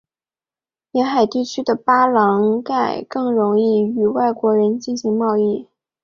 [0.93, 5.67] 沿海地区的巴朗盖更容易与外国人进行贸易。